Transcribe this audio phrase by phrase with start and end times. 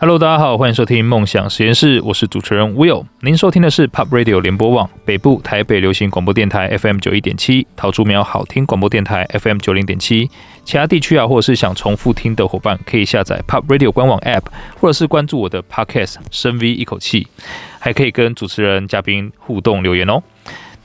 [0.00, 3.04] Hello，大家好，欢迎收听梦想实验室，我是主持人 Will。
[3.18, 10.30] 您收听的是 Pop Radio 联播网北部台北流行广播电台 FM 九一点七，桃竹苗好听广播电台 FM 九零点七。
[10.64, 14.44] 其他地区啊，或者是想重复听的伙伴，可以下载 Pop Radio 官网 App，
[14.80, 17.26] 或者是关注我的 Podcast 深 V 一口气，
[17.80, 20.22] 还可以跟主持人、嘉宾互动留言哦。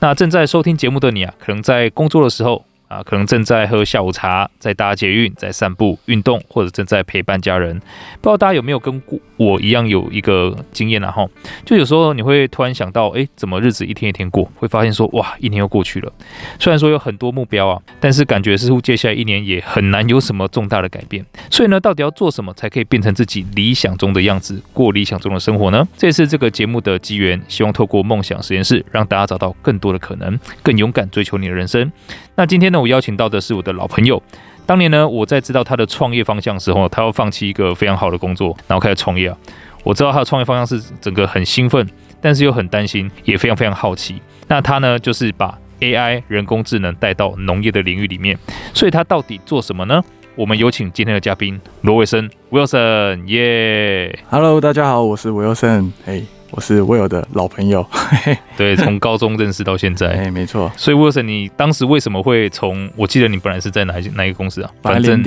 [0.00, 2.64] 那正在收听节目的你啊，可能在工作的时候。
[2.94, 7.76] 啊，可能正在喝下午茶，在搭捷运，在散步、运动，或者正在陪伴家人。
[8.20, 9.02] 不知道大家有没有跟
[9.36, 11.10] 我一样有一个经验啊？
[11.10, 11.26] 哈，
[11.64, 14.48] 就有时候你会突然想到，哎，怎么日子一天一天过？
[14.54, 16.12] 会发现说，哇，一年又过去了。
[16.60, 21.24] 虽然说有很多目标啊，但是感觉似乎接下来一年也很难有什么重大的改变。
[21.50, 25.84] 所以呢，到底要做什么才可以变成自己理想中的样子，过理想中的生活呢？
[25.96, 31.90] 这也是这个节目的机缘，希望透过梦想实验室，让大家找到更多的可能，更勇敢追求你的人生。
[32.36, 34.20] 那今天呢，我邀请到的是我的老朋友。
[34.66, 39.38] 当年呢，我在知道他的创业方向的时候，他要放弃一个非常好的工作，然后开始创业啊。
[39.84, 41.88] 我知道他的创业方向是整个很兴奋，
[42.20, 44.20] 但是又很担心，也非常非常好奇。
[44.48, 48.36] 那他呢，就是把 AI 人工智能带到农业的领域里面。
[48.72, 50.02] 所以他到底做什么呢？
[50.34, 56.24] 我们有请今天的嘉宾罗伟森 Wilson，耶！Hello，大家好，我是 Wilson，嘿、hey。
[56.56, 57.84] 我是 Will 的老朋友，
[58.56, 60.70] 对，从高中认识到现在， 哎，没错。
[60.76, 62.88] 所以 Wilson，你当时为什么会从？
[62.94, 64.70] 我记得你本来是在哪一哪一个公司啊？
[64.80, 65.20] 反正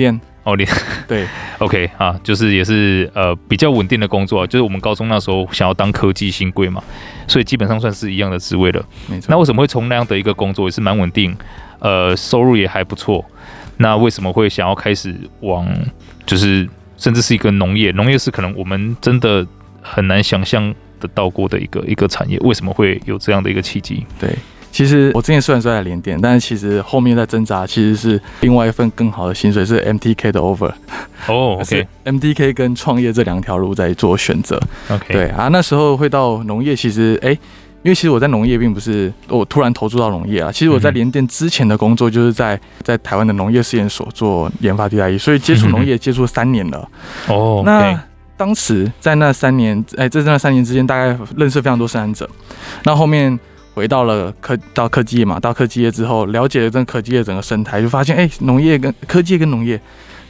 [0.44, 0.66] 哦，联
[1.06, 1.26] 对
[1.58, 6.82] ，OK 啊，就是也是呃比较稳定的工作，就是我们高中那时候想要当科技新贵嘛，
[7.26, 8.82] 所以基本上算是一样的职位了。
[9.06, 9.26] 没错。
[9.28, 11.36] 那为什么会从那样的一个工作也是蛮稳定，
[11.80, 13.22] 呃，收入也还不错？
[13.76, 15.68] 那为什么会想要开始往
[16.24, 17.92] 就是甚至是一个农业？
[17.92, 19.46] 农业是可能我们真的
[19.82, 20.74] 很难想象。
[21.00, 24.06] 得到过的一个一个产业，为什么会有这样的一个契机？
[24.20, 24.30] 对，
[24.70, 30.72] 其实我之前虽然说在联电，但是其实后面在挣扎，其实是另外一份更好的薪水，是 MTK 的 offer。
[31.26, 34.60] 哦， OK，MTK 跟创业这两条路在做选择。
[34.88, 46.88] OK，对啊，那时候会到农业，其实哎，因为其实我在农业并不是我突然投注到农业啊，其实我在联电之前的工作就是在在台湾的农业试验所做研发 DIE，，所以接触农业接触三年了。
[47.28, 47.98] 哦，那。
[48.38, 52.30] 当时在那三年，哎，在那三年之间，大概认识非常多生产者。
[52.84, 53.38] 那后面
[53.74, 59.78] 回到了科到科技业嘛，到科技业之后，了解了这个科技业整个生态，就发现，哎，农业跟科技跟农业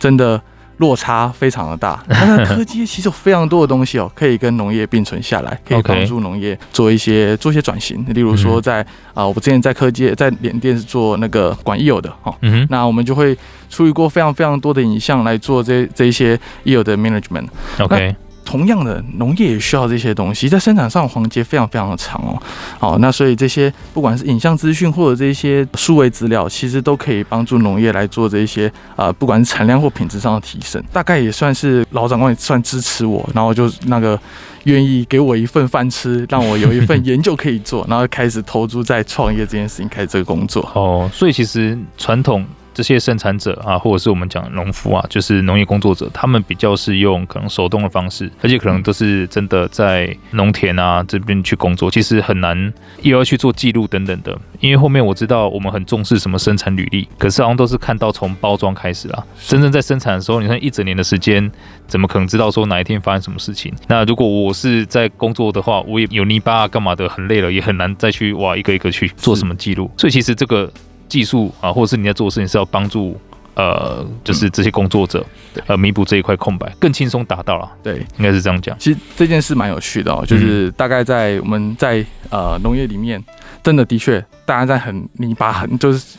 [0.00, 0.42] 真的。
[0.78, 8.04] 落差非常的大， 那科技其实有非常多的东西哦，可以跟农业并存下来，可以帮助农业做一些做一些转型。
[8.14, 13.36] 例如说在，在、嗯、啊，我之前在科技在缅甸是做那个管益友的哈，嗯哼，那我们就会
[13.68, 17.46] 处理过非常非常多的影像来做这这一些益友的 management。
[17.78, 18.14] OK。
[18.48, 22.42] 同样的，农业也需要这些东西，在生产上环节非常非常的长哦。
[22.78, 30.82] 好，那所以这些不管是影像资讯或者这些数位资料，其实都可以帮助农业来做这些啊，不管是产量或品质上的提升。
[30.90, 34.18] 大概也算是老长官也算支持我，然后就那个
[34.64, 40.66] 愿意给我一份饭吃，让我有一份研究可以做，然后开始投注在创业这件事情，开始这个工作。
[40.72, 42.42] 哦，所以其实传统。
[42.78, 52.72] 这些生产者啊，或者是我们讲农夫啊，就是农业工作者，他们比较是用可能手动的方式，而且可能都是真的在农田啊这边去工作，其实很难
[53.02, 54.38] 又要去做记录等等的。
[54.60, 61.50] 因为后面我知道我们很重视什么生产履历，可是好像都是看到从包装开始啊，真正在生产的时候，你看一整年的时间，
[61.88, 63.74] 怎么可能知道说哪一天发生什么事情？
[63.88, 69.90] 那如果我是在工作的话，我也有泥巴啊干嘛的，很累了，也很难再去哇一个一个去做什么记录。
[69.96, 70.70] 所以其实这个。
[71.08, 73.18] 技术啊，或者是你在做的事情是要帮助，
[73.54, 75.24] 呃，就是这些工作者，
[75.66, 77.68] 呃，弥补这一块空白，更轻松达到了。
[77.82, 78.78] 对，应该是这样讲。
[78.78, 83.22] 其实这件事蛮有趣的哦，就是大概在我们在呃农业里面，
[83.62, 86.16] 真的的确，大家在很泥巴，很就是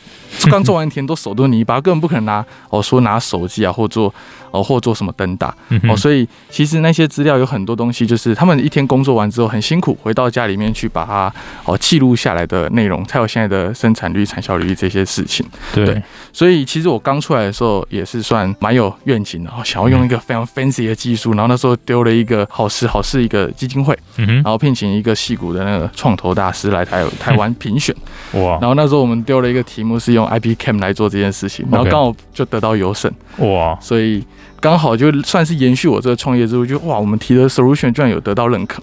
[0.50, 4.12] 刚做完一天都手都泥巴，根本不可能拿哦说拿手机啊或做。
[4.52, 5.54] 哦，或做什么灯打
[5.88, 11.32] 哦，所以其实那些资料有很多东西，就是他们一天工作完之后很辛苦，回到家里面去把它
[11.64, 15.46] 哦记录下来的内容，才有现在的生产率、产效率这些事情。
[15.72, 16.02] 对，
[16.32, 27.94] 所以其实我刚出来的时候也是算蛮有愿景的，想要用一个非常 fancy 的技术，然后那时候丢了一个好事好事一个基金会，然后聘请一个戏骨的那个创投大师来台台湾评选。
[28.34, 28.58] 哇！
[28.60, 33.10] 然后那时候我们丢了一个题目是用 IP Cam 来做这件事情，然后刚好就得到优胜。
[33.38, 33.76] 哇！
[33.80, 34.24] 所以。
[34.62, 38.82] 刚好就算是延续我这个创业之路，就哇，我们提的 solution 居然有得到认可，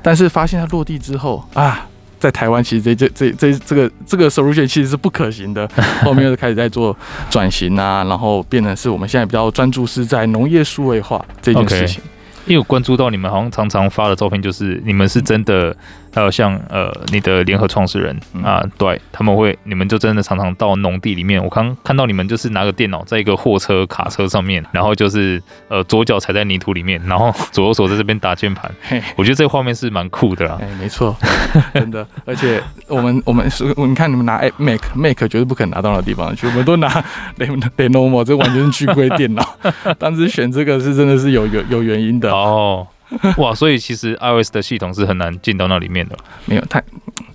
[0.00, 1.86] 但是发现它落地之后啊，
[2.18, 5.68] 在台湾其实这这这这这个这个 solution 其实是不可行的，
[6.02, 6.96] 后面又开始在做
[7.28, 12.02] 转型啊，然后变成是我们现在比较专注是在农业数位化这件事情。
[12.46, 15.76] 因为我关注到你们好像常常发的照片，就是你们是真的。
[16.12, 21.42] 还有像呃，你的联合创始人啊，对，他们会，你们就真的常常到农地里面。
[21.42, 28.70] 我刚看到你们就是拿个电脑在一个货车卡车上面，然后就是呃左脚踩在泥土里面，然后左右手在这边打键盘。
[29.16, 30.58] 我觉得这个画面是蛮酷的啦。
[30.60, 31.16] 哎，没错，
[31.74, 32.06] 真的。
[32.24, 36.88] 而且 我们我们是，你看你们拿 Mac Mac 绝对不可能拿到的地方去，我们都拿
[37.76, 39.56] Lenovo，这完全是巨贵电脑。
[39.98, 42.86] 当时选这个是真的是有有有原因的哦。
[43.38, 46.16] 哇，所以其实 iOS 的系统是很难进到那里面的。
[46.46, 46.82] 没有，太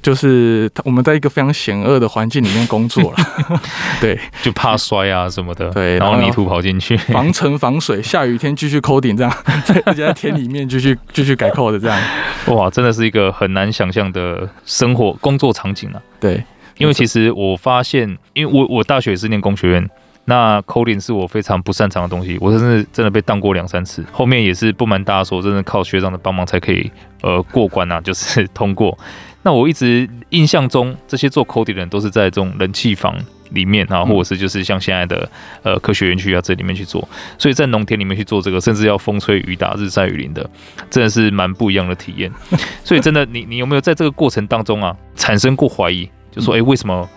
[0.02, 3.18] 就是我们在一个非常险恶的环境里面工作了，
[4.00, 12.00] 对，就怕摔啊什么的，对，然后泥土跑进去，防尘防水，下雨天继续 coding 这样，在而且在田里面继续继续改 code 这样。
[12.48, 16.02] 哇，真的是一个很难想象的生活工作场景啊。
[16.20, 16.44] 对，
[16.78, 19.90] 因为其实我发现，因为我我大学也是念工学院。
[20.26, 26.92] 那 coding 是我非常不擅长的东西，我真是真的被当过两三次，后面也是不瞒大家说，真的靠学长的帮忙才可以
[27.22, 28.98] 呃过关啊，就是 通过。
[29.44, 33.16] 那我一直印象中，这些做 coding 的人都是在这种人气房
[33.52, 35.30] 里面啊，或者是就是像现在的
[35.62, 37.08] 呃科学园区啊这里面去做，
[37.38, 40.50] 所以在农田里面去做这个，甚至要风吹雨打、日晒雨淋的，
[40.90, 42.32] 真的是蛮不一样的体验。
[42.84, 46.10] 所以真的，你你有没有在这个过程当中啊产生过怀疑？
[46.32, 47.08] 就说哎、欸，为什么？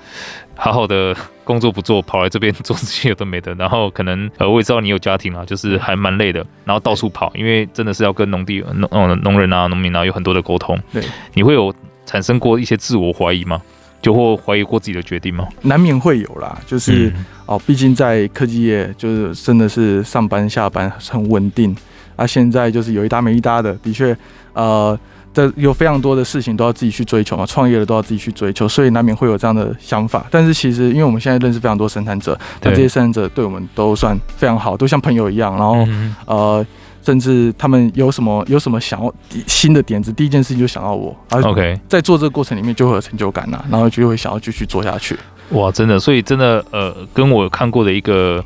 [0.54, 1.16] 好好的
[1.48, 10.78] 工作不做，跑来这边做这些有的没的，然后可能呃，我也知道你有家庭啊，就是还蛮累的，然后到处跑，因为真的是要跟农地农农农人啊、农民啊有很多的沟通。
[10.92, 11.02] 对，
[11.32, 11.74] 你会有
[12.04, 13.62] 产生过一些自我怀疑吗？
[14.02, 15.48] 就或怀疑过自己的决定吗？
[15.62, 21.74] 难免会有啦，就是、嗯、哦，毕竟在科技业，就是真的是上班下班很稳定
[22.14, 22.26] 啊。
[22.26, 24.14] 现在就是有一搭没一搭的，的确，
[24.52, 24.98] 呃。
[25.38, 30.26] 这有非常多的事情都要自己去追求嘛，创业的都要自己去追求，所以难免会有这样的想法。
[30.32, 35.54] 但是其实，因为我们现在认识非常多生产者，那这些生产者对我们都算非常好，都像朋友一样。
[35.56, 35.86] 然后，
[36.26, 36.66] 呃，
[37.04, 39.14] 甚至他们有什么有什么想要
[39.46, 41.16] 新的点子，第一件事情就想到我。
[41.30, 45.16] OK，在做这个过程里面就会有成就感呐，然后就会想要继续做下去。
[45.50, 48.44] 哇，真的，所以真的，呃，跟我看过的一个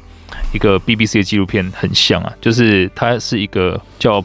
[0.53, 4.23] 一个 BBC 的纪录片很像啊，就是它是一个叫。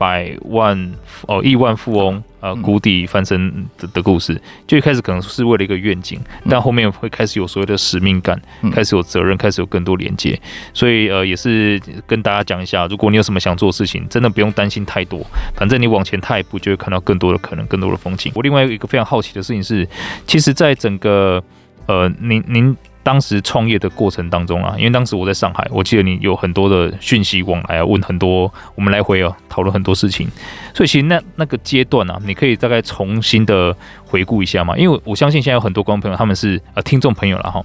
[0.00, 0.92] 百万
[1.28, 6.18] 哦，亿万富翁呃，谷底翻身的的故事，就一开始可能是为了一个愿景，
[6.48, 8.40] 但后面会开始有所谓的使命感，
[8.72, 10.40] 开始有责任，开始有更多连接。
[10.72, 15.20] 所以呃，也是跟大家讲一下，如果你有什么想做的事情，真的不用担心太多，
[15.54, 18.32] 反正你往前踏一步，就会看到更多的可能，更多的风景。
[18.34, 19.86] 我另外一个非常好奇的事情是，
[20.26, 21.44] 其实，在整个
[21.84, 22.74] 呃，您您。
[23.02, 30.28] 当时创业的过程当中啊，因为当时我在上海，我记得你有很多的讯息往来啊，问很多，我们来回啊，讨论很多事情。
[30.74, 33.74] 所以其实那那个阶段啊，你可以大概重新的
[34.04, 37.64] 回顾一下嘛，因为我相信现在有很多观众朋友，他们是呃听众朋友了哈，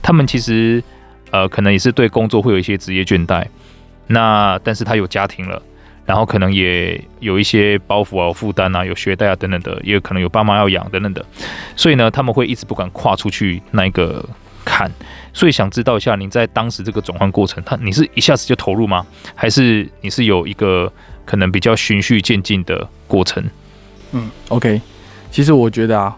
[0.00, 0.82] 他们其实
[1.30, 3.44] 呃可能也是对工作会有一些职业倦怠，
[4.06, 5.60] 那但是他有家庭了，
[6.06, 11.22] 然后可能也有一些包袱啊、负担啊、有学贷啊等等的，也有可能有爸妈要养等等的，
[11.76, 14.26] 所以呢，他们会一直不敢跨出去那一个。
[14.64, 14.90] 看，
[15.32, 19.06] 所以想知道一下，您在当时这个转换过程，他你是一下子就投入吗？
[19.34, 20.92] 还是你是有一个
[21.24, 23.44] 可能比较循序渐进的过程？
[24.12, 24.80] 嗯，OK，
[25.30, 26.16] 其实我觉得啊。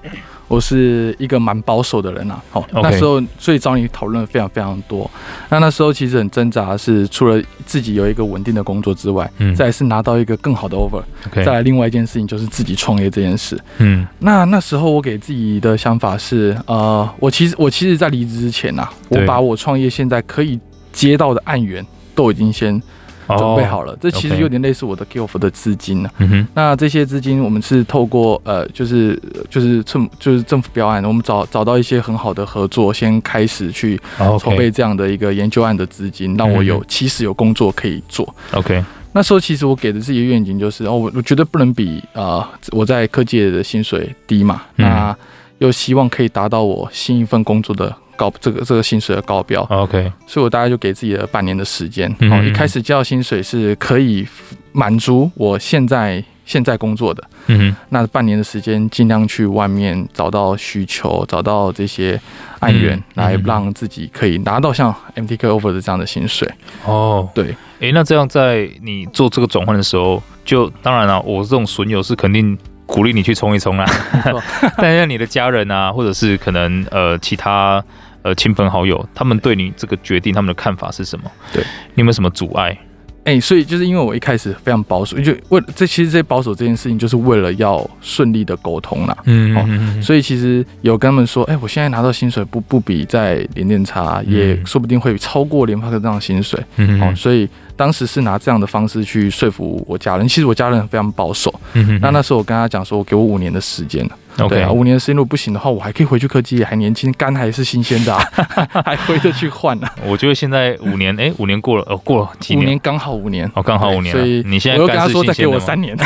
[0.54, 5.10] 我是一个蛮保守的人呐，好，那时候所以找你讨论非常非常多。
[5.48, 11.02] 那那时候其实很挣扎，是除了自己有一个稳定的工作之外，嗯，再来是拿到一个更好的 offer，
[11.44, 14.06] 再来另外一件事情就是自己创业这件事，嗯。
[14.20, 20.60] 那那时候我给自己的想法是，呃，我其实我其实，在离职之前呐，我把我创业现在可以
[20.92, 21.84] 接到的案源
[22.14, 22.80] 都已经先。
[23.26, 26.10] 准备好了，这其实有点类似我的 Gift 的资金了。
[26.18, 34.00] 嗯哼，那这些资金我们是透过呃，就是就是政就是政府标案，我们找找到一些很好的合作，先开始去
[34.40, 38.34] 筹备这样的一个研究案的资金，让我有其实有工作可以做。
[38.52, 45.16] OK，那时候其实我给的自己的愿景就是哦，我我觉得不能比啊我在科技的薪水低嘛，那
[45.58, 47.94] 又希望可以达到我新一份工作的。
[48.16, 52.12] 高这个这个薪水的高标，OK，所以我大概就给自己了半年的时间。
[52.30, 54.26] 好，一开始交薪水是可以
[54.72, 62.20] 满足我现在现在工作的，嗯哼，那半年的时间尽量去外面找到需求，找到这些
[62.60, 66.48] 案源，来让自己可以拿到像 MTK Offer 的这样的薪水。
[66.84, 72.58] 哦，对，诶，那这样在你做这个转换的时候，就当然了，我这种损友是肯定。
[72.94, 73.84] 鼓励你去冲一冲啦，
[74.78, 77.82] 但是你的家人啊，或者是可能呃其他
[78.22, 81.28] 呃亲朋好友，他们对你这个决定他们的看法是什么？
[81.52, 81.60] 对，
[81.94, 82.78] 你有没有什么阻碍？
[83.24, 89.16] 哎，所以就是因为我一开始非常保守，就为这其实这保守这件事情，就是为了要顺利的沟通啦。
[89.24, 96.62] 嗯，嗯，嗯，所以其实有跟他们说，哎，我现在拿到薪水不不比在联电差，也说不定会超过联发科这样的薪水。
[96.76, 97.48] 嗯，嗯哦，所以。
[97.76, 101.52] 当时是拿这样的方式去说服我家人，其实我家人非常保守。
[101.72, 108.22] 嗯哼，那那时候我跟他讲说，我给我五年的时间.对啊，五年的时间如果不行的话，我还可以回去科技，还年轻，肝还是新鲜的，啊，
[108.84, 109.94] 还回得去换呢，啊。
[110.04, 112.64] 我觉得现在五年，哎，五年过了，哦，过了几年？
[112.64, 114.12] 五年刚好五年，哦，刚好五年。
[114.12, 115.96] 所以你现在我又跟他说再给我三年。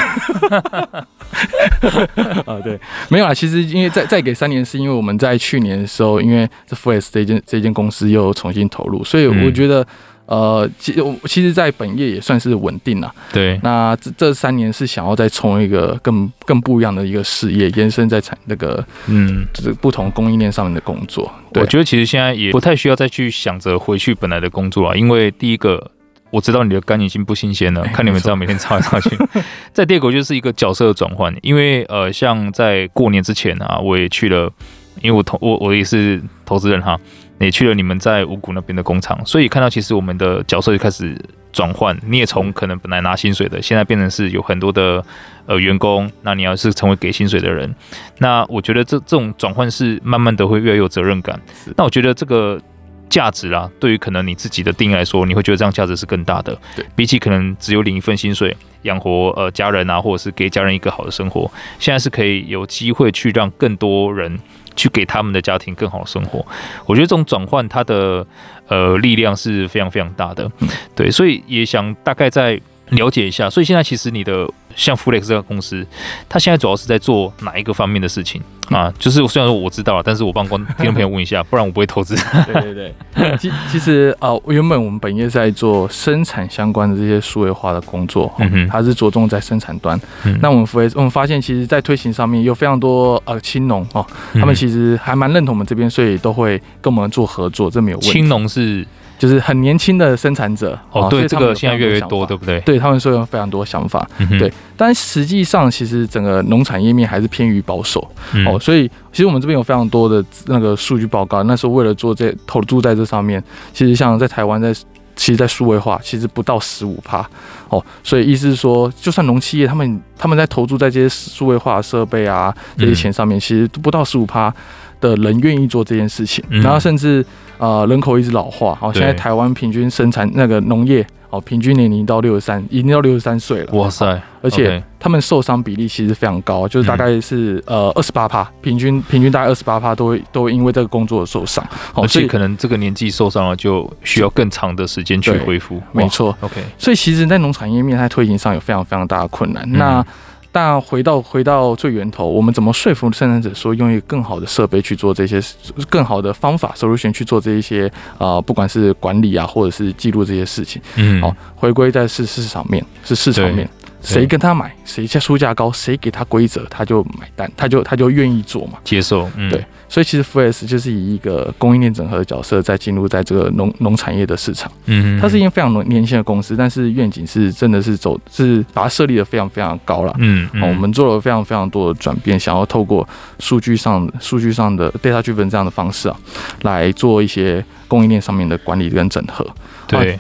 [2.44, 3.32] 啊， 对，没有啊。
[3.32, 9.82] 其实因为再再给三年，是因为我们在去年的时候，因为这 Flex 这间这间公司又重新投入，所以我觉得。
[9.82, 9.87] 嗯
[10.28, 13.11] 呃，其实我其实，在本业也算是稳定了。
[13.32, 21.32] 对，那这这三年是想要再冲一个更更不一样的一个事业，延伸在产那个嗯，就是不同供应链上面的工作。
[21.50, 25.90] 对，我觉得其实现在也不太需要再去想着回去本来的工作了，因为第一个
[26.30, 29.16] 我知道你的肝已经不新鲜了，看你们这样每天操来操去。
[29.73, 34.52] 在第二个就是一个角色的转换，因为呃，像在过年之前啊，我也去了，
[35.00, 37.00] 因为我投我我也是投资人哈。
[37.38, 41.16] 也去了你们在五谷那边的工厂，所以看到其实我们的角色就开始
[41.52, 41.97] 转换。
[42.04, 45.04] 你也从可能本来拿薪水的，现在变成是有很多的
[45.47, 47.73] 呃员工，那你要是成为给薪水的人，
[48.18, 51.40] 那我觉得这这种转换是慢慢的会越来越有责任感。
[51.76, 52.61] 那我觉得这个
[53.09, 56.59] 价值啦，对于可能你自己的定义来说，你会觉得这样价值是更大的。
[56.75, 64.38] 对，比起可能只有领一份薪水养活呃家人啊，或者是给家人一个好的生活，现在是可以有机会去让更多人。
[64.78, 66.47] 去给他们的家庭更好的生活，
[66.87, 68.25] 我觉得这种转换它的
[68.68, 70.49] 呃力量是非常非常大的，
[70.94, 72.58] 对，所以也想大概再
[72.90, 73.49] 了解一下。
[73.50, 74.49] 所以现在其实你的。
[74.76, 75.85] 像 Flex 这个公司，
[76.28, 78.40] 它现在主要是在做哪一个方面的事情
[78.71, 78.92] 啊？
[78.97, 82.14] 就是虽然说我知道了，但是我帮观听众朋友问一下，不然我不会投资。
[82.47, 90.00] 对对对，其其实呃，原本我们本业在做生产相关的这些数位化的工作，嗯哼，它是着重在生产端。
[90.25, 98.12] 嗯、那我们 Flex 我们发现，其实，在推行上面有非常多呃青农哦，他们其实还蛮认同我们这边，所以都会跟我们做合作，这没有问题。
[98.12, 98.87] 青农是。
[99.18, 102.60] 就是很年轻的生产者哦，对，这个现在越来越多，对不对？
[102.60, 104.08] 对他们说有非常多想法，
[104.38, 108.00] 对，但实际上其实整个农产业面还是偏于保守
[108.46, 114.72] 哦，所以其实我们这边有非常多的那个数据报告，那时候为了做这投注在这上面，其实像在台湾在
[115.16, 117.28] 其实，在数位化其实不到十五趴
[117.70, 124.54] 哦，所以意思是说，就算农企业他们他们在投注在这些数位化设备啊这些钱上面，其实都不到十五趴
[125.00, 127.26] 的人愿意做这件事情，然后甚至。
[127.58, 133.72] 呃，人口一直老化，好，现在台湾平均生产那个农业，哦，平均年龄到六十三，已经到六十三岁了。
[133.72, 134.20] 哇塞！
[134.40, 141.66] 而且他们受伤比例其实非常高，就是大概是呃二十八趴，平均平均大概二十八趴都会都会因为这个工作受伤。
[141.94, 145.82] 而且可能这个年纪受伤了，就需要更长的时间去恢复。
[145.90, 146.62] 没错，OK。
[146.78, 149.68] 所以其实，在农产业面，它推行上有非常非常大的困难。
[149.72, 150.06] 那
[150.50, 155.40] 但回到回到最源头，我们怎么说服生产者说用一个更好的设备去做这些
[155.88, 157.86] 更好的方法 solution 去做这一些
[158.16, 163.68] 啊、呃，不管是管理啊，或者是记录这些事情，嗯，好，回归在是市场面，是市场面。
[164.00, 169.28] 谁跟他买，谁价出价高，谁给他规则，他就买单，他就他就愿意做嘛，接受。
[169.36, 174.70] 嗯、对，所以其实 Flex 就是以一个供应链整合的角色，在进入在这个农农产业的市场。
[174.86, 180.14] 嗯，它是一间非常年轻的公司，但是愿景是真的是走是把它设立的非常非常高了。
[180.18, 183.06] 嗯，我们做了非常非常多的转变，想要透过
[183.40, 186.16] 数据上数据上的 data driven 这样的方式啊，
[186.62, 189.44] 来做一些供应链上面的管理跟整合。
[189.86, 190.18] 对。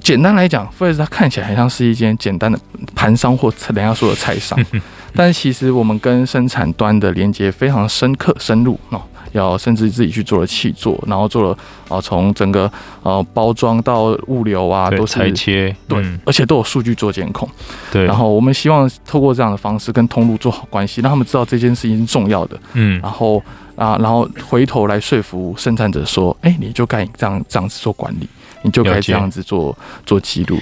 [0.00, 2.58] 简单来讲，First 它看起来很像是一间简单的
[2.94, 4.58] 盘商或人家说的菜商，
[5.14, 9.02] 但是其实我们跟生产端的连接非常深刻深入哦，
[9.32, 12.70] 要甚至自己去做了气做，然后做了啊从整个
[13.02, 17.48] 呃包装到物流啊都是裁切，对，而且都有数据做监控，
[17.92, 23.42] 对，然后我们希望透过这样的方式跟通路做好关系，让他们知道这件事情是重要的，嗯，然后
[23.74, 28.28] 啊然后回头来说服生产者说，哎，你就该这样这样子做管理。
[28.64, 30.58] 你就可以这样子做做记录，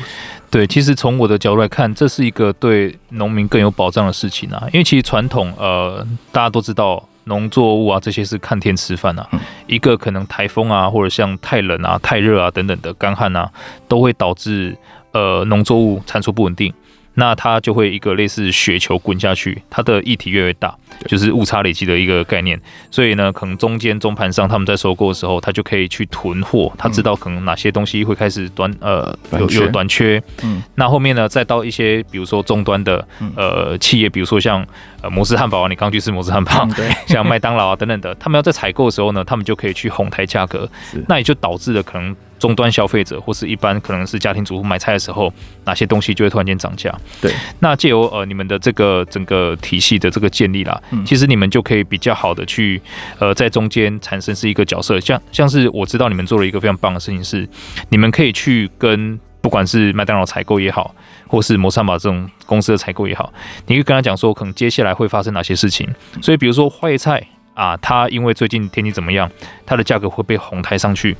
[0.51, 4.65] 对，其实从我的角度来看，这是一个对农民更有保障的事情啊。
[4.73, 9.25] 因为其实传统呃，大家都知道农作物啊这些是看天吃饭啊，
[9.69, 13.49] 一个可能台风啊，或者像太冷啊、太热啊等等的干旱啊，
[13.87, 14.77] 都会导致
[15.13, 16.75] 呃农作物产出不稳定，
[17.15, 20.77] 那它就会一个类似雪球滚下去，它的液体越来越大。
[21.07, 22.61] 就是误差累积的一个概念。
[22.91, 30.23] 所以呢，可能中间中盘商他们在收购的时候，他就可以去囤货，他知道可能哪些东西会开始短呃有有短缺。
[30.43, 33.07] 嗯，那后面呢，再到一些比如说终端的
[33.37, 34.67] 呃企业，比如说像
[35.03, 40.69] 呃摩斯汉堡啊，你刚去吃摩斯汉堡，对， 像麦当劳啊等等的，他们要在采购的时候呢，他们就可以去哄抬价格，
[41.09, 42.15] 那也就导致了可能。
[42.43, 45.33] 终端消费者或是一般可能是家庭主妇买菜的时候，
[45.65, 46.93] 哪些东西就会突然间涨价？
[47.21, 52.81] 对，那借由呃你们的这个整个体系的这个建立啦，其实你们就可以比较好的去
[53.19, 57.49] 呃在中间产生是一个角色，像像是我知道你们做了一个非常棒的事情是，
[57.89, 60.95] 你们可以去跟不管是麦当劳采购也好，
[61.27, 63.33] 或是摩斯汉堡这种公司的采购也好，
[63.67, 65.89] 你可以跟他讲说，可能接下来会发生哪些事情。
[66.21, 67.27] 所以比如说花椰菜。
[67.55, 69.31] 啊，它因为最近天气怎么样，
[69.67, 71.15] 它的价格会被哄抬上去，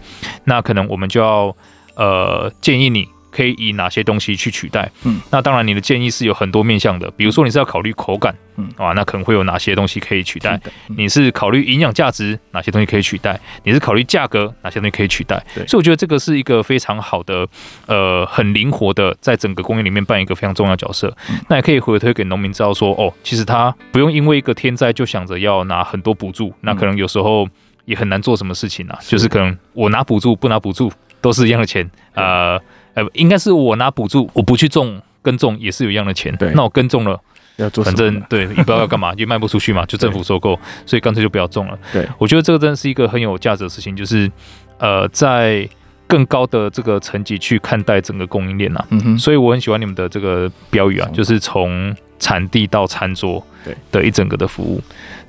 [0.45, 1.55] 那可能我们就要
[1.95, 3.07] 呃建议你。
[3.33, 4.89] 可以以哪些东西去取代？
[5.05, 7.11] 嗯，那当然，你的建议是有很多面向的。
[7.17, 10.61] 比如说，你是要考虑口感，嗯，啊，那可能会有哪些东西可以取代？
[10.87, 13.41] 你是考虑营养价值，哪些东西可以取代？
[13.65, 15.43] 你是考虑价格，哪些东西可以取代？
[15.55, 17.49] 对，所以我觉得这个是一个非常好的，
[17.87, 21.17] 呃，很灵活的，在整个工业里面扮演一个非常重要角色。
[21.49, 27.49] 那也可以回推给农民知道说，哦，其实他不用因为一个天灾就想着要拿很多补助，那可能有时候
[27.87, 28.99] 也很难做什么事情啊。
[29.01, 32.61] 就是可能我拿补助不拿补助都是一样的钱，呃。
[32.95, 36.35] 呃，应该是我拿补助，我不去种耕种也是有一样的钱。
[36.37, 37.19] 对，那我耕种了，
[37.57, 41.79] 要做，反正对，也不知道要干嘛， 就卖不出去嘛，就政府收购，所以干脆就不要种了。
[41.93, 44.31] 对，我觉得这个真的是一个很有价值的事情，就是
[44.79, 45.69] 呃，在
[46.07, 48.85] 更高的这个层级去看待整个供应链呐。
[48.91, 54.81] 嗯哼，所以我很喜欢你们的这个标语啊，就是从产地到餐桌，对的一整个的服务。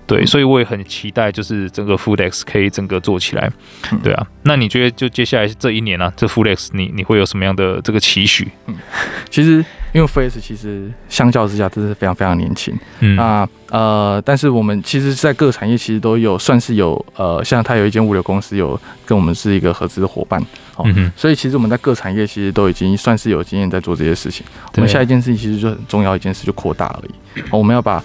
[0.06, 3.50] 对，所以我也很期待，就是整个 Foodx 可以整个做起来，
[4.04, 4.28] 对啊。
[4.44, 8.52] 那你觉得就接下来这一年呢、啊，这 Foodx 你你会有什么样的这个期许？
[8.68, 8.76] 嗯，
[9.30, 20.40] 其实因为 Foodx 其实相较之下真是非常非常年轻，嗯啊呃，但是我们其实，在各产业其实都有算是有呃，像他有一间物流公司有跟我们是一个合资的伙伴，
[20.76, 24.46] 哦，嗯、哼所以其实我们在各产业其实都已经算是有经验在做这些事情。
[24.76, 27.44] 我们下一件事情其实就很重要一件事，就扩大而已。
[27.50, 28.04] 我们要把。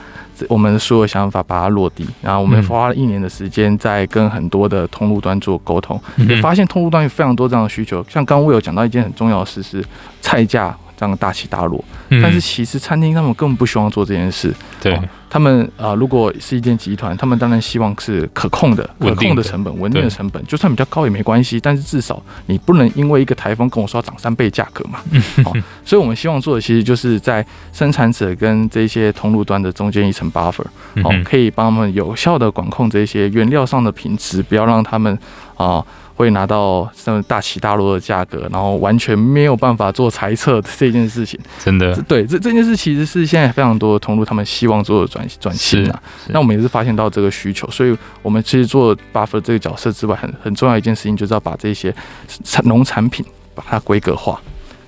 [0.49, 8.05] 我们所有想法把它落地，然后我们花了一年的时间在跟很多的通路端做沟通，也发现通路端有非常多这样的需求。
[8.09, 9.85] 像刚刚我有讲到一件很重要的事是
[10.21, 10.77] 菜价。
[10.99, 14.53] 这样大起大落，但是其实餐厅他们根本不希望做这件事。
[14.83, 21.61] 对、嗯，他们啊、呃，如果是一间集团，他们当然希望是可控的、可控的成本、稳定的成本，就算比较高也没关系。
[21.61, 24.99] 但是至少你不能因为一个台风跟我说要涨三倍价格嘛。
[25.45, 25.53] 好，
[25.85, 30.65] 所以我们希望做的其实就是在生产者跟这些通路端的中间一层 buffer，
[31.05, 35.17] 好，可以帮他们有效的管控这些原料上的品质，不要让他们
[35.57, 35.85] 啊。
[36.19, 46.03] 会拿到这么大起大落的价格，然后完全没有办法做猜测这件事情，真的对这这件事其实是现在非常多的通路他们希望做的转转型啊。
[46.31, 51.95] 那我们也是发现到这个需求，所以我们其实做 buffer 这个角色之外，很很重要一件事情就是要把这些
[52.43, 54.41] 产农产品把它规格化。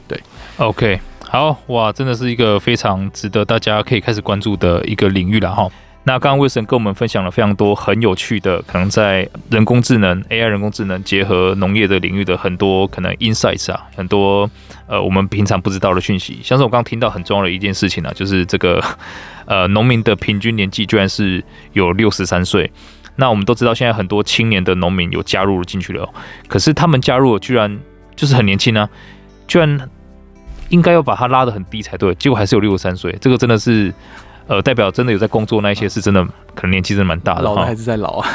[0.09, 0.21] 对
[0.57, 5.69] ，OK，好哇，真的是一个非常值得大家可以开始关注的一个领域了哈。
[6.03, 14.51] 那刚刚 Wilson 跟我们分享了非常多很有趣的，可能在人工智能 AI 人工智能结合农业的领域的很多可能 insights 啊，很多
[14.87, 16.39] 呃我们平常不知道的讯息。
[16.43, 18.83] 像是我刚听到很重要的一件事情啊，就是这个
[19.45, 22.71] 呃农民的平均年纪居然是有六十三岁。
[23.17, 26.09] 那我们都知道现在很多青年的农民有加入了进去了，
[26.49, 27.79] 可是他们加入居然
[28.17, 28.89] 就是很年轻呢、啊，
[29.47, 29.91] 居然
[30.71, 33.93] 应该要把它拉得很低才对，结果还是有六十三岁，这个真的是。
[34.51, 38.29] 呃，代表真的有在工作那一些是真的，可能年纪真的蛮大的，老的还是在老啊，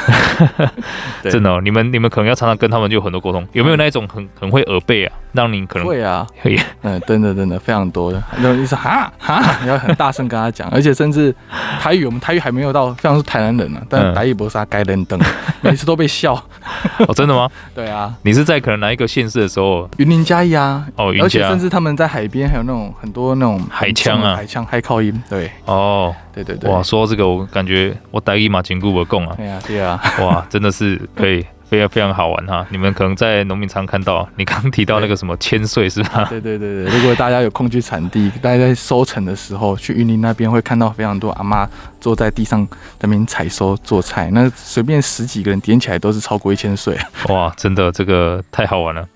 [1.22, 8.12] 真的、哦，你们你们可能要常常跟他们就有很多沟通，有没有那一种很很会耳背啊，让你可能会啊，可以，嗯，真的真的非常多。
[8.12, 11.34] 的，就意思哈哈，你要很大声跟他讲，而且甚至
[11.80, 15.18] 台语，我们台语还没有到，非常是台南人呢、啊，但台语不是该认灯，
[15.60, 16.34] 每次都被笑，
[17.06, 17.48] 哦，真的吗？
[17.74, 19.88] 对啊，你是在可能哪一个县市的时候？
[19.98, 26.14] 云林嘉义啊，哦，而且甚至他们在海边还有那种很多那种海腔啊，海腔海靠音，对，哦。
[26.36, 29.34] 对对对，哇，说到这个，我感觉我台语嘛真久没讲啊。
[29.36, 32.66] 对啊，对啊， 哇，真的是可以，非常非常好玩哈。
[32.68, 36.26] 你们可能在农民场看到，你刚刚提到那个什么千岁是吧？
[36.28, 41.66] 对对对对，如果大家有空去产地，大家在收成的时候，去云林那边会看到非常多阿妈
[41.98, 42.68] 坐在地上
[43.00, 46.94] 那边采收做菜，那随便十几个人点起来都是超过一千岁。
[47.30, 49.08] 哇，真的这个太好玩了。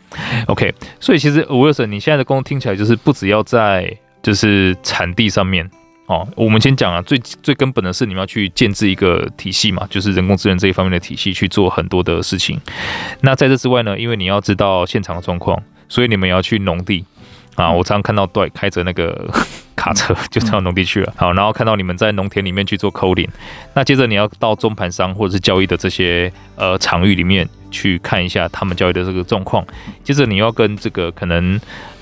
[0.46, 5.70] OK，所以其实 Wilson，你现在的工作听起来就是不只要在就是产地上面。
[6.10, 12.60] 哦，我们先讲啊，最最根本的是你们要去建制一个体系嘛，就是人工智能这一方面的体系去做很多的事情。
[13.20, 17.04] 那在这之外呢，因为你要知道现场的状况，所以你们也要去农地
[17.54, 17.70] 啊。
[17.70, 19.30] 我常常看到对开着那个
[19.76, 21.12] 卡车就到农地去了。
[21.16, 23.28] 好，然后看到你们在农田里面去做 coding，
[23.74, 29.64] 那接着你要到中盘商或者是交易的这些呃场域里面去看一下他们交易的这个状况，
[30.02, 31.60] 接着你要跟这个可能。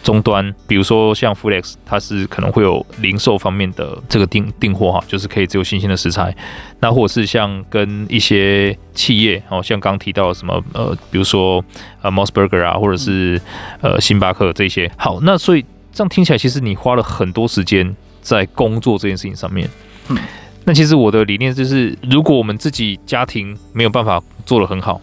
[0.09, 6.35] 终端，比如说像 Flex，它是可能会有零售方面的这个订订货哈，就是可以只有新鲜的食材。
[6.81, 11.63] 那或者是像跟一些企业哦，像刚提到什么呃，比如说
[12.01, 13.39] 呃 Mos Burger 啊，或者是
[13.83, 14.91] 呃星巴克这些。
[14.97, 19.69] 好，那所以这样听起来，其实你花了很多时间在工作这件事情上面。
[20.09, 20.17] 嗯，
[20.65, 24.99] 那其实我的理念就是，如果我们自己家庭没有办法做得很好，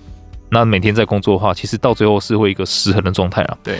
[0.49, 3.57] 那每天在工作的话，其实到最后是会一个失衡的状态啊。
[3.63, 3.77] 对。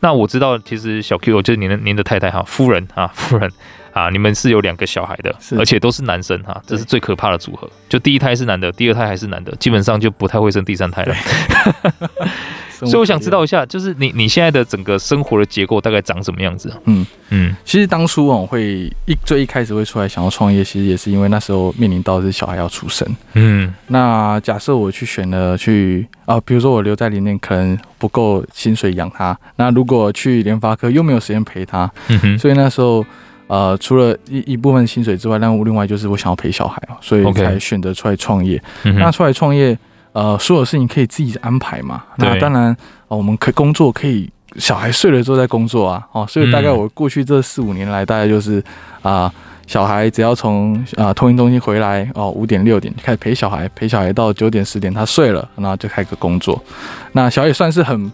[0.00, 3.50] 那我知道，其实小 Q 就是您的您的太太哈，夫人啊， 夫人
[3.92, 7.70] 啊，你们是有两个小孩的，而且都是男生哈，这是最可怕的组合。
[7.88, 11.14] 就第一胎是男的，第二胎还是男的，基本上就不太会生第三胎了。
[12.86, 16.72] 所以我想知道一下，就是你你现在的整个生活的结构大概长什么样子？
[16.84, 23.06] 嗯嗯，其实当初我会一最一开始会出来想要创业，其实也是因为那时候面临到的是小孩要出生。
[23.34, 33.04] 嗯，那假设我去选了去啊，比如说我留在里面可能不够薪水养他，那如果去联发科又没有时间陪他，嗯哼，所以那时候
[33.46, 38.60] 呃，除了一一部分薪水之外，那另外就是我想要陪小孩，所以才选择出来创业。
[38.82, 39.78] 那出来创业。
[40.12, 42.02] 呃，所有事情可以自己安排嘛？
[42.16, 46.04] 那当然，哦，我们可以工作，可以小孩睡了之后再工作啊。
[46.10, 48.58] 哦，所以大概我过去这四五年来，大概就是
[49.02, 49.32] 啊、呃，
[49.68, 56.60] 小孩只要从啊托婴中心回来，哦，五点六点开始陪小孩，陪小孩到九点十点他睡了，然后就开始工作。
[57.12, 58.10] 那小孩也算是很，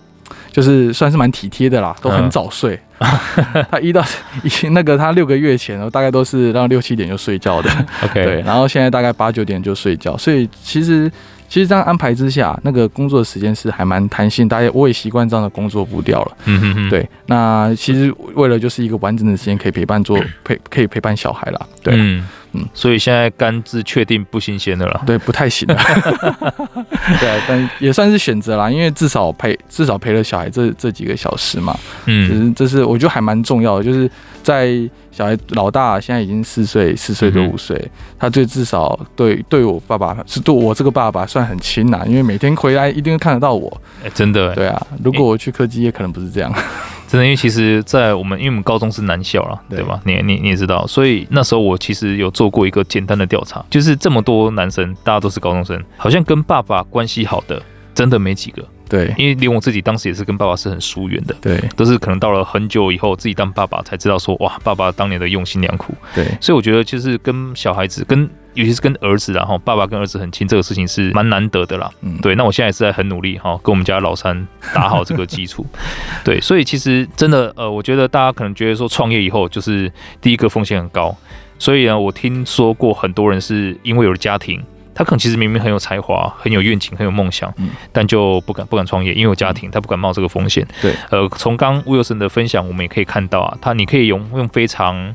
[0.53, 2.79] 就是算是蛮体贴的啦，都很早睡。
[2.99, 4.05] 嗯、 他一到
[4.43, 7.71] 一那个他六个月前，大概都是让六七点就睡觉的。
[8.05, 11.11] OK，对，然后现在大概八九点就睡觉，所以其实。
[11.49, 16.37] 其实这样安排之下，那个工作的时间是还蛮弹性，大家我也习惯这样的工作步调了。
[16.45, 16.91] 嗯哼哼。
[16.91, 21.67] 对，那其实为了就是一个完整的时间可以陪伴做陪可以陪伴小孩了。
[21.83, 22.27] 对，嗯
[22.57, 22.69] 嗯。
[22.75, 25.03] 所以现在肝是确定不新鲜的了。
[25.07, 25.77] 对，不太行了。
[27.21, 31.77] 对，但也算是选择啦，因为至少陪至少陪了小孩这这几个小时嘛。
[32.07, 32.29] 嗯。
[32.29, 34.11] 其实这是我觉得还蛮重要的，就是
[34.43, 34.89] 在。
[35.17, 43.81] 小孩老大现在已经四岁，四岁多五岁，嗯、他最至少对对我爸爸是对我这个爸爸算很亲呐，因为每天回来一定会看得到我。
[44.03, 44.55] 哎、欸，真的。
[44.55, 46.53] 对啊，如果我去科技业，可能不是这样。
[47.09, 50.01] 真的，因为其实，在我们因为我们高中是男校了，对吧？
[50.05, 57.63] 你你你也知道，所以那时候我其实有做过一个简单的调查，就是这么多男生，大家都是高中生，好像跟爸爸关系好的，
[57.95, 58.63] 真的没几个。
[58.89, 65.93] 对，因为连我自己当时也是跟爸爸是很疏远的，对，都是可能到了很久以后自己当爸爸才知道说，哇，爸爸当年的用心良苦。
[66.15, 71.89] 对，所以我觉得就是跟小孩子，跟尤其是跟儿子，然后爸爸跟儿子很亲，这个事情是蛮难得的啦。
[72.01, 75.65] 嗯，对，那我现在也是在很努力哈，跟我们家老三打好这个基础。
[76.25, 81.17] 对，所以其实真的呃，我觉得大家可能觉得说创业以后就是第一个风险很高，
[81.59, 84.61] 所以呢，我听说过很多人是因为有了家庭。
[84.99, 87.53] 他可能其实明明很有才华、很有愿景、很有梦想，
[87.93, 90.67] 但就不敢不敢创业，因为有家庭，他不敢冒这个风险。
[90.81, 95.15] 对，呃，从刚 Wilson 的分享，我们也可以看到啊，他你可以用用非常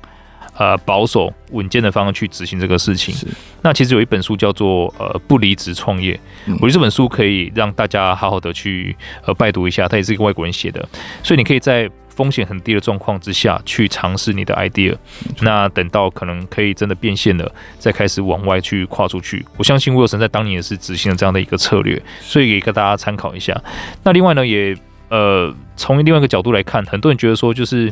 [0.58, 3.14] 呃保守、稳健的方式去执行这个事情。
[3.62, 6.20] 那其实有一本书叫做呃不离职创业，
[6.60, 10.88] 我觉得这本书可以让大家好好的去呃拜读一下，它也是一个外国人写的，
[11.24, 11.90] 所以你可以在。
[12.14, 14.94] 风险很低的状况之下去尝试你的 idea，
[15.40, 19.44] 那等到可能可以真的变现了，再开始往外去跨出去。
[19.56, 23.60] 我相信 Wilson 在当年也是执行了这样的一个策略，所以也给大家参考一下。
[24.04, 24.76] 那另外呢，也
[25.08, 27.92] 呃从另外一个角度来看，很多人觉得说就是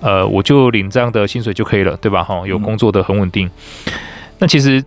[0.00, 2.24] 呃我就领这样的薪水就可以了，对吧？
[2.24, 3.50] 哈，有工作的很稳定。
[4.38, 4.82] 那其实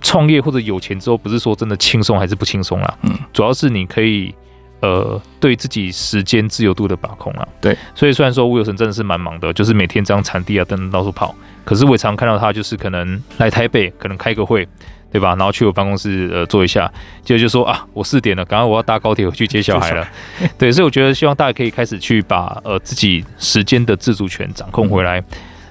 [0.00, 4.34] 创业或者有钱之后，不是说真的轻松还是不轻松啦，嗯，主要是你可以。
[4.82, 11.34] 呃，对自己时间自由度的把控啊，对，所以虽然说吴有成真的是蛮忙的，就是每天这样产地啊等等到处跑，
[11.66, 14.66] 可是我也常看到他就是可能来台北，可能开个会，
[15.12, 15.34] 对吧？
[15.36, 16.90] 然后去我办公室呃坐一下，
[17.24, 20.06] 接着就说啊，我四点了，赶快我要搭高铁回去接小孩了。
[20.56, 25.22] 对，所以我觉得希望大家可以开始去把呃自己时间的自主权掌控回来，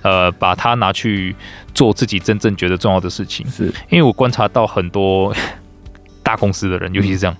[0.01, 1.35] 呃，把它拿去
[1.73, 3.49] 做自己真正觉得重要的事情。
[3.49, 5.33] 是，因为我观察到很多
[6.21, 7.35] 大公司的人，尤其是这样。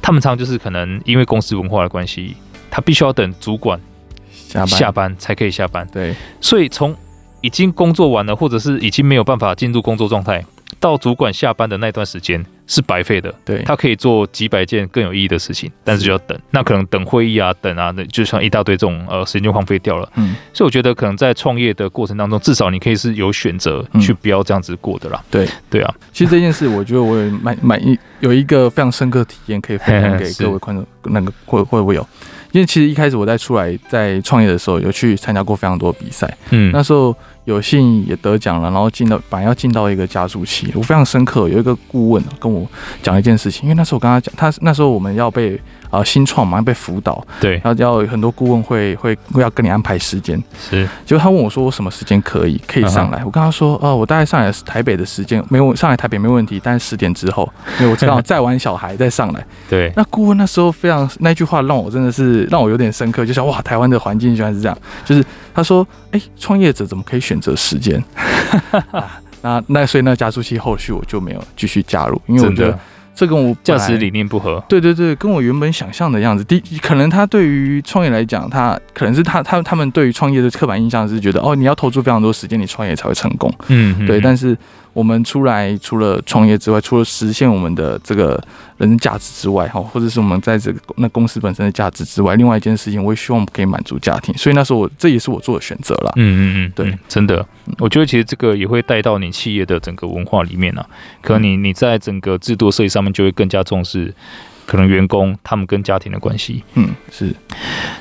[0.00, 2.36] 他们常常就是可能因为公司文化的关系，
[2.70, 3.78] 他必须要等主管
[4.30, 5.86] 下班下班才可以下班。
[5.92, 6.96] 对，所以从
[7.40, 10.44] 已经工作完了，或者是已经没有办法进入工作状态，
[10.80, 13.34] 到主管下班的那段时间是白费的。
[13.44, 16.38] 对，他可以做几百件更有意义的事情，但是就要等。
[16.50, 20.10] 那可能等会议啊，等啊，那就像一大堆这种呃时间就荒废掉了。
[20.16, 25.22] 嗯，所以我觉得可能在创业的过程当中，至少你可以是有选择去不要这样子过的啦。
[25.30, 25.94] 对，对啊。
[26.12, 32.06] 其实这件事，我觉得我也蛮满意，有一个非常深刻体验可以分享给各位 观众，那个会会不会有？
[32.52, 37.14] 因为其实一开始我在出来在创业的时候，有去参加过非常多比赛，嗯，那时候
[37.48, 42.64] 有幸也得奖了，然后进到反正要进到一个加速器，我非常深刻，有一个顾问跟我
[43.02, 45.60] 讲一件事情，因为那时候我跟他讲，他那时候我们要被。
[45.90, 50.86] 啊，新创马上，被辅导，对，然后要很多顾问会会会要跟你安排时间，是。
[51.06, 53.26] 结果他问我说，我什么时间可以可以上来？Uh huh.
[53.26, 59.44] 我跟他说，哦，我大概上来台北的时间没有，上来台北没问题，但是十点之后，因为我知道载完小孩再上来。
[59.68, 59.92] 对。
[59.96, 65.24] 那顾问那时候非常那句话让我真的是让我有点深刻，就想哇，台湾的环境居然是这样，就是
[65.54, 68.02] 他说，哎，创业者怎么可以选择时间？
[68.92, 72.78] 啊，那那所以那加速器后续我就没有继续加入，因为我觉得。
[73.18, 76.44] 这跟我价值理念不合，对对对，跟我原本想象的样子。
[76.44, 83.52] 第可能他对于创业来讲，他可能是他他他们对于创业的刻板印象是觉得哦，你要投注非常多时间，你创业才会成功。
[83.66, 84.56] 嗯，嗯，对，但是。
[84.98, 88.30] 我们出来除了创业之外，除了实现我们的这个
[88.78, 94.36] 人生价值之外，哈，或者是我们在这个那公司本身的价值之外，另外一件事情，我也希望可以满足家庭。
[94.36, 96.12] 所以那时候我这也是我做的选择了。
[96.16, 97.46] 嗯嗯嗯，对，真的，
[97.78, 100.84] 我觉得其实这个也会带到你企业的整个文化里面啊。
[101.22, 104.12] 可能你你在整个制度设计上面就会更加重视。
[104.66, 107.34] 可能员工他们跟家庭的关系，嗯，是。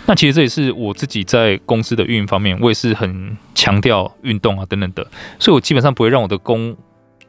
[0.06, 5.02] 那其实这也是我自己在公司的运营方面，我也是很强调运动啊等等的，
[5.40, 6.76] 所以我基本上不会让我的公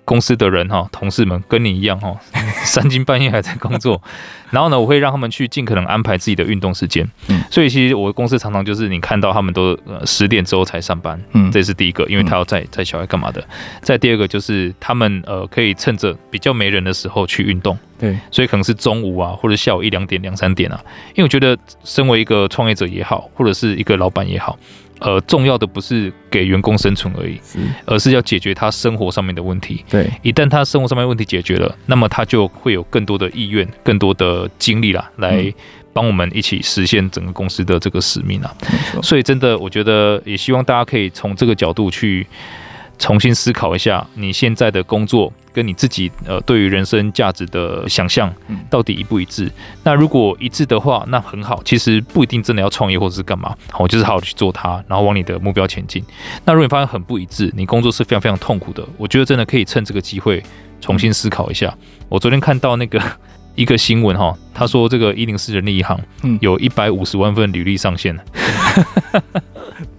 [0.09, 2.17] 公司的人哈，同事们跟你一样哈，
[2.65, 4.01] 三更半夜还在工作。
[4.51, 7.07] 然后呢，我会让他们去尽可能安排自己的运动时间。
[7.29, 11.23] 嗯，所以其实我的公司常常就是你看到他们都呃十点之后才上班。
[11.35, 13.47] 嗯，这是第一个，因为他要在在小孩干嘛的。
[13.83, 17.79] 再第二个就是他们呃可以趁着比较没人的时候去运动。
[17.99, 20.81] 对，所以可能是中午啊，或者下午一两点、两三点啊。
[21.11, 24.59] 因为我觉得身为一个创业者也好，或者是一个老板也好。
[25.01, 29.85] 呃，重要的不是给员工生存而已，是而是要解决他生活上面的问题。
[29.89, 35.53] 对，一旦他生活上面问题解决了，那么他就会有更多的意愿、更多的精力啦，来
[35.93, 38.55] 帮我们一起实现整个公司的这个使命啊。
[39.03, 42.27] 所以，真的，我觉得也希望大家可以从这个角度去。
[43.01, 48.33] 重新思考一下，你现在的工作跟你自己呃对于人生价值的想象
[48.71, 49.51] 到底一不一致？
[49.83, 51.61] 那如果一致的话，那很好。
[51.65, 56.01] 其实不一定真的要创业或者是干嘛，好，就是好好去做它，然后往你的目标前进。
[56.45, 60.41] 那如果你发现很不一致，你工作是非常非常痛苦的，我觉得真的可以趁这个机会
[60.81, 61.77] 重新思考一下。
[62.09, 63.03] 我昨天看到那个
[63.57, 66.01] 一个新闻哈，他说这个一零四人力银行
[66.41, 68.23] 有一百五十万份履历上线了。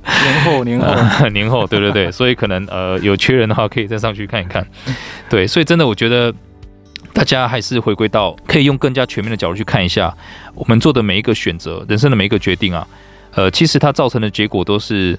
[0.05, 4.65] 年后，年后，呃，年后，对对对， 所以可能呃有缺人的话，可以再上去看一看。
[5.29, 6.33] 对，所以真的，我觉得
[7.13, 10.15] 大家还是回归到可以用更加全面的角度去看一下
[10.55, 12.87] 我们做的每一个选择，人生的每一个决定啊，
[13.35, 15.17] 呃，其实它造成的结果都是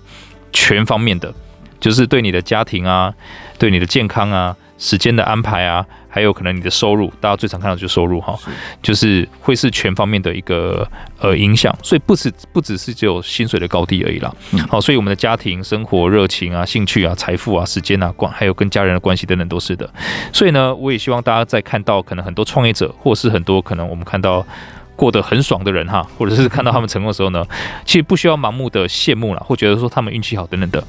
[0.53, 1.33] 全方面的，
[1.79, 3.13] 就是对你的家庭啊，
[3.59, 4.57] 对你的健康啊。
[4.83, 8.37] 时间的安排啊，还有可能你的收入，大家最常看到就是收入哈，
[8.83, 10.87] 就是会是全方面的一个
[11.21, 14.29] 呃影响，所以不只不只是只有薪水的高低而已啦。
[14.69, 19.89] 好、嗯，所以我们的家庭生活、热情啊、兴趣啊、财富啊、时间啊、关还有跟家人的关系等等都是的。
[20.33, 24.45] 所以呢，我也希望大家在看到可能很多创业者，或是很多可能我们看到
[24.97, 27.45] 过得很爽的人哈，或者是看到他们成功的时候呢，
[27.85, 30.85] 其实不需要盲目的羡慕了，或觉得说他们运气好等等的，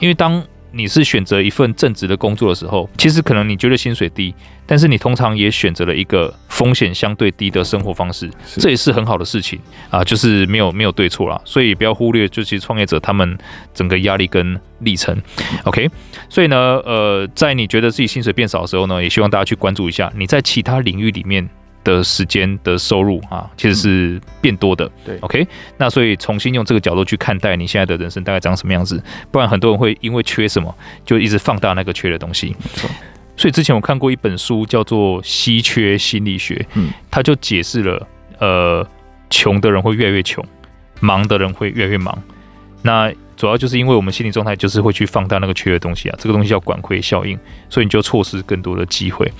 [0.00, 0.44] 因为当。
[0.72, 4.34] 你是选择一份正职的工作的时候，其实可能你觉得薪水低，
[4.66, 9.58] 但是你通常也选择了一个风险相对低的生活方式，这也是很好的事情
[9.90, 13.38] 啊，就是没有没有对错啦，所以不要忽略，就其实创业者他们
[13.72, 15.16] 整个压力跟历程。
[15.64, 15.88] OK，
[16.28, 21.48] 所以呢，呃，在你觉得自己薪水变少的时候呢，也希望大家去关注一下你在其他领域里面。
[21.94, 24.84] 的时间的收入啊，其实是变多的。
[24.84, 32.48] 嗯、对，OK，那所以重新用这个角度去看待你现在的人生大概长什么样子，不然很多人会因为缺什么就一直放大那个缺的东西。
[32.48, 32.90] 没错。
[33.36, 38.86] 所以之前我看过一本书叫做《稀缺心理学》，嗯，他就解释了，呃，
[39.30, 40.44] 穷的人会越来越穷，
[41.00, 42.22] 忙的人会越来越忙。
[42.82, 49.30] 那主要就是因为我们心理状态就是会去放大那个缺的东西啊，这个东西叫管窥效应，所以你就错失更多的机会。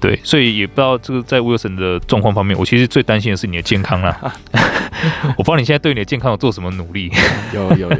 [0.00, 4.34] 对，所以也不知道这个在 Wilson 的状况方面，我其实最担心的是你的健康啦。
[5.38, 7.10] 我不知道你现在对你的健康有做什么努力？
[7.54, 7.98] 有有有，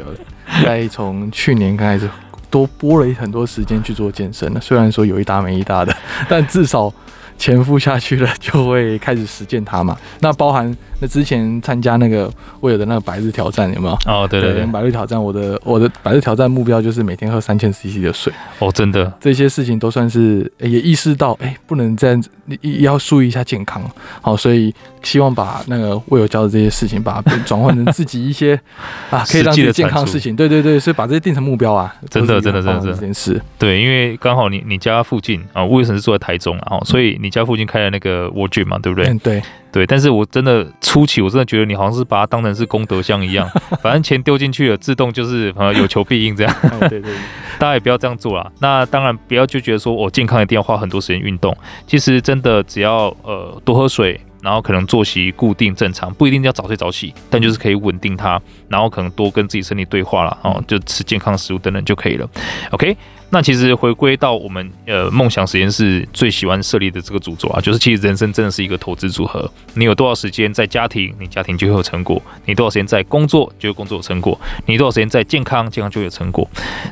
[0.63, 2.09] 在从去年开始
[2.51, 5.95] 多拨了很多时间去做健身了，虽然说有一搭没一搭的，
[6.27, 6.93] 但至少。
[7.37, 9.97] 钱付下去了，就会开始实践它嘛。
[10.21, 13.93] 那包含那之前参加那个我有的那个百日挑战有没有？
[14.05, 18.33] 哦，对对对，百日挑战，我的我的百日挑战目标就是每天喝三千 CC 的水。
[18.59, 22.23] 哦，真的，这些事情都算是也意识到，哎，不能这样，
[22.81, 23.81] 要注意一下健康。
[24.21, 24.73] 好，所以
[25.07, 28.59] 希望把那个 Will 教的这些事情，把它转换成自己一些
[29.09, 30.35] 啊，可以让自己健康的事情。
[30.35, 33.41] 对对对，所以把这些定成目标啊，真的真的真的这件事。
[33.57, 39.09] 对，因为刚好你你家附近啊，Wilson 是住在台中啊，所以你家附近开了那个 World Gym 嘛，对不对？
[39.09, 39.41] 嗯，对。
[39.69, 43.47] 对，但是我真的初期我真的觉得你好像是把它当成是功德箱一样，
[43.83, 46.55] 反正钱丢进去了，自动就是呃有求必应这样。
[46.79, 47.11] 对 对对，
[47.59, 48.49] 大家也不要这样做啦。
[48.59, 54.19] 那当然不要就觉得说我健康一定要花很多时间运动，其实真的只要呃多喝水。
[54.47, 58.41] 然后可能作息固定正常，不一定要早睡早起，但就是可以稳定它。
[58.69, 62.25] 然后可能多跟自己身体对话了，哦，就吃健康食物等等就可以了。
[62.71, 62.95] OK，
[63.29, 69.49] 那其实回归到我们呃梦想实验室最喜欢设立的这个主轴啊，就是其实人生真的是一个投资组合。
[69.73, 74.37] 你有多少时间在家庭，你家庭就会有成果；你多少时间在工作，就会工作有成果；
[74.67, 76.47] 你多少时间在健康，健康就有成果。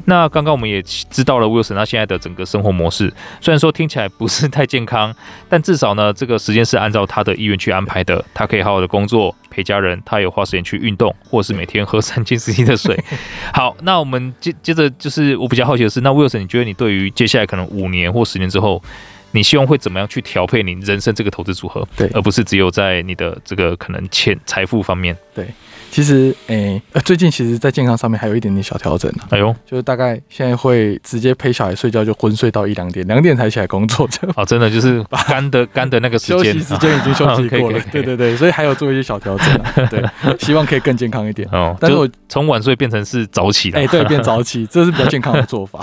[0.05, 5.13] 那刚刚我们也知道了 Wilson 他现在的整个生活模式，虽然说听起来不是太健康，
[5.47, 7.35] 但至少呢，这个时间是按照他的。
[7.35, 13.01] 意愿去安排的，他可以好好的工作陪家人，他有花时间去运动，或是每天喝三千 CC 的水。
[13.53, 18.83] 好，那我们接接着就是我比较好奇的是，那 Wilson，你觉得你对于接下来可能五年或十年之后，
[19.31, 21.87] 你希望会怎么样去调配你人生这个投资组合？
[21.95, 25.15] 对，而不是只有在你的这个可能钱财富方面。
[25.33, 25.47] 对。
[25.91, 29.19] 其实，诶、欸，最近其实，在健康上面还有一点点小调整呢。
[29.29, 34.05] 哎呦，就是大概现在会直接陪小孩睡觉，就昏睡到一两点，两点才起来工作。
[34.11, 37.79] 这样哦，真的就是 干的 干的那个时间，休息时间已经休息过了。
[37.93, 39.87] 对对对，所以还有做一些小调整。
[39.89, 40.03] 对，
[40.37, 41.47] 希望可以更健康一点。
[41.51, 43.79] 哦，但是我从晚睡变成是早起了。
[43.79, 45.79] 哎，对，变早起，这是比较健康的做法。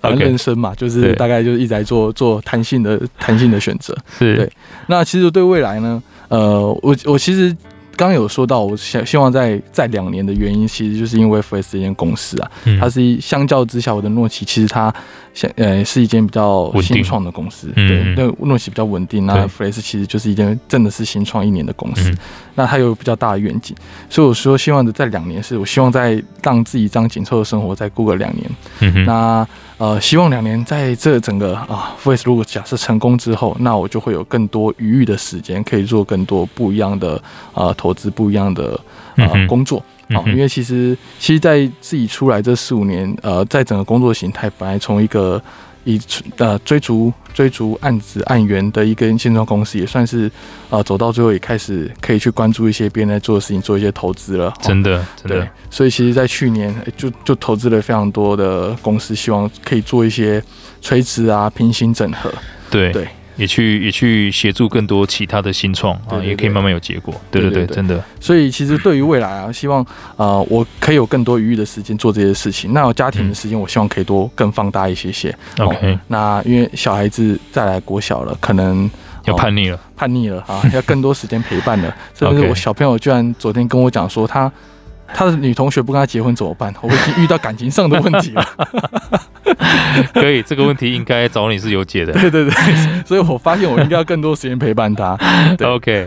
[0.00, 3.94] 反正人生嘛，就是大概就是一直在做做弹性的弹性的选择。
[4.18, 4.50] 是对。
[4.86, 7.54] 那其实对未来呢，呃，我我其实。
[7.98, 14.94] 刚刚有说到，我想希望在在两年的原因，其实就是因为 FREESS 这间公司啊，嗯、它是一相较之下，我的诺奇其实它
[15.34, 22.18] 像呃是一间比较新创的公司，对，那诺奇比较稳定，那 FREESS 其实就是一间真的是新创一年的公司，嗯、
[22.54, 23.74] 那它有比较大的愿景，
[24.08, 29.04] 所以我说希望的在两年，是我希望在让自己这样紧凑的生活再过个两年，嗯、哼。
[29.04, 29.48] 那。
[29.78, 37.14] 呃，希望两年在这整个啊，FREESS 如果假设成功之后，那我就会有更多余裕的时间，可以做更多不一样的
[37.54, 38.72] 啊、呃、投资，不一样的
[39.16, 40.22] 啊、呃、工作啊。
[40.26, 45.40] 因为其实，其实，在自己出来这四五年，呃，在整个工作形态，本来从一个。
[45.88, 45.98] 以
[46.36, 50.30] 呃追逐追逐案子案源的一根新创公司，也算是
[50.68, 54.52] 呃走到最后，也开始可以去关注一些别人在做的事情，做一些投资了。
[54.60, 55.48] 真的，真的。
[55.70, 60.42] 所以其实，在去年就就投资了非常多的公司，希望可以做一些
[60.82, 62.30] 垂直啊、平行整合。
[62.70, 63.08] 对对。
[63.38, 67.14] 也去也去协助更多其他的新创啊，也可以慢慢有结果。
[67.30, 68.04] 对对对，真的。
[68.20, 69.84] 所以其实对于未来啊， 希望
[70.16, 72.74] 呃我可以有更多余裕的时间做这些事情。
[72.74, 75.34] 那有家庭的时间，我希望可以多更放大一些些。
[75.58, 75.98] OK。
[76.08, 78.90] 那因为小孩子再来国小了，可能
[79.24, 81.96] 要叛逆了，叛逆了啊，要更多时间陪伴了。
[82.18, 84.52] 甚至我小朋友居然昨天跟我讲说他。
[85.14, 86.74] 他的女同学不跟他结婚怎么办？
[86.82, 88.44] 我已经遇到感情上的问题了。
[90.12, 92.12] 可以，这个问题应该找你是有解的。
[92.20, 92.52] 对对对，
[93.04, 95.18] 所以我发现我应该要更多时间陪伴他。
[95.64, 96.06] OK，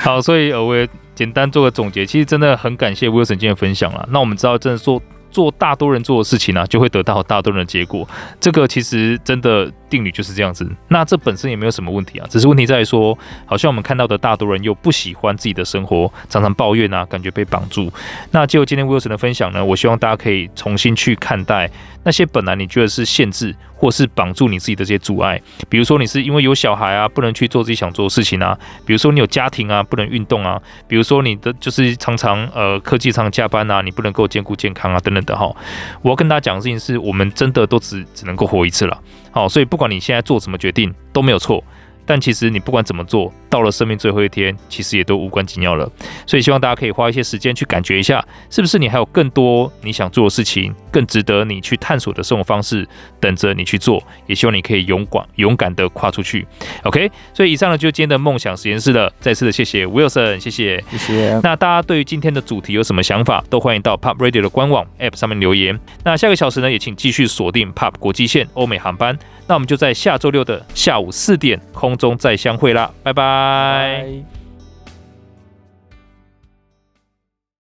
[0.00, 2.04] 好，所以我也简单做个总结。
[2.04, 4.08] 其实真的很感谢 Wilson 今天的分享了。
[4.10, 8.08] 那我们知道，真的做做大多人做的事情呢、啊，就会得到大多人的结果。
[8.40, 9.70] 这个其实真的。
[9.90, 17.92] 定律就是这样子，那这本身也没有什么问题啊，只是问题在于说，好像我们看到的大多人又不喜欢自己的生活，常常抱怨啊，感觉被绑住。
[18.30, 21.70] 那就今天 Wilson 的分享呢，我希望大家可以重新去看待
[22.04, 35.54] 那些本来你觉得是限制或是绑住你自己的这些阻碍，比如说你是因为有小孩啊，不能去做自己想做的事情啊，比如说你有家庭啊，不能运动啊，比如说你的就是常常呃科技常加班啊，你不能够兼顾健康啊等等的哈。
[36.02, 38.98] 我要跟大家讲的事情是，我们真的都只只能够活一次了。
[39.38, 41.62] 好，所以不管你现在做什么决定都没有错。
[42.04, 45.90] 但其实你不管怎么做，到了生命最后一天，其实也都无关紧要了。
[46.26, 52.86] 所以希望大家可以花一些时间去感觉一下，是不是你还有更多你想做的事情，更值得你去探索的生活方式，
[53.20, 54.02] 等着你去做。
[54.26, 56.46] 也希望你可以勇敢勇敢的跨出去。
[56.82, 59.12] OK，所以以上呢就是今天的梦想实验室了。
[59.20, 61.40] 再次的谢谢 Wilson，谢谢，谢谢。
[61.42, 65.78] 那大家对于今天的主题有什么想法，都欢迎到 Pop Radio 的官网 App 上面留言。
[66.04, 69.18] 那下个小时呢，也请继续锁定 Pop 国际线欧美航班。
[69.46, 74.37] 那我们就在下周六的下午四点空中再相会啦，拜拜。